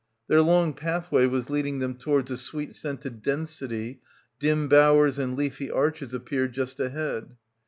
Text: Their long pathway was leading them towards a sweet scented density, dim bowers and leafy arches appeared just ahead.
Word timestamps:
Their 0.27 0.41
long 0.41 0.73
pathway 0.73 1.27
was 1.27 1.51
leading 1.51 1.77
them 1.77 1.93
towards 1.93 2.31
a 2.31 2.35
sweet 2.37 2.73
scented 2.73 3.21
density, 3.21 4.01
dim 4.39 4.67
bowers 4.67 5.19
and 5.19 5.37
leafy 5.37 5.69
arches 5.69 6.11
appeared 6.11 6.53
just 6.53 6.79
ahead. 6.79 7.35